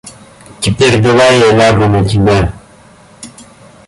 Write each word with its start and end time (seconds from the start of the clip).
Теперь 0.61 0.99
давай 0.99 1.37
я 1.37 1.51
лягу 1.51 1.85
на 1.87 2.03
тебя. 2.03 2.51